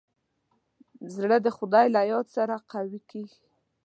زړه 1.15 1.37
د 1.45 1.47
خدای 1.57 1.85
له 1.95 2.01
یاد 2.11 2.25
سره 2.35 2.55
قوي 2.71 2.99
کېږي. 3.09 3.39